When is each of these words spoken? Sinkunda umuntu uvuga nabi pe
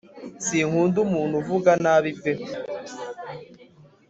Sinkunda 0.45 0.97
umuntu 1.05 1.33
uvuga 1.41 1.71
nabi 1.83 2.11
pe 2.21 2.33